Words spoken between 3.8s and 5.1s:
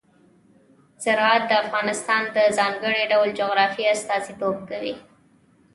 استازیتوب کوي.